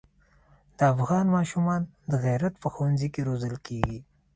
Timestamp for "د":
0.77-0.79, 2.11-2.13